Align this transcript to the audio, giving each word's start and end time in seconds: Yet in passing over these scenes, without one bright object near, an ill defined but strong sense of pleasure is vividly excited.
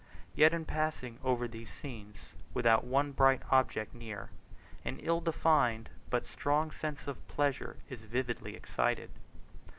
Yet 0.33 0.51
in 0.51 0.65
passing 0.65 1.19
over 1.23 1.47
these 1.47 1.69
scenes, 1.69 2.17
without 2.55 2.83
one 2.83 3.11
bright 3.11 3.43
object 3.51 3.93
near, 3.93 4.31
an 4.83 4.97
ill 4.97 5.21
defined 5.21 5.89
but 6.09 6.25
strong 6.25 6.71
sense 6.71 7.05
of 7.05 7.27
pleasure 7.27 7.77
is 7.87 8.01
vividly 8.05 8.55
excited. 8.55 9.11